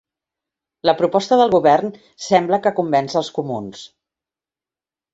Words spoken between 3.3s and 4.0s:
comuns